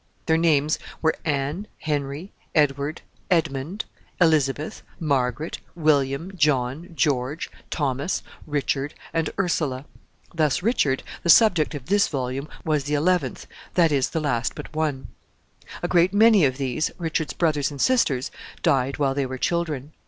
[0.25, 3.85] Their names were Anne, Henry, Edward, Edmund,
[4.19, 9.85] Elizabeth, Margaret, William, John, George, Thomas, Richard, and Ursula.
[10.33, 13.45] Thus Richard, the subject of this volume, was the eleventh,
[13.75, 15.09] that is, the last but one.
[15.83, 18.31] A great many of these, Richard's brothers and sisters,
[18.63, 19.91] died while they were children.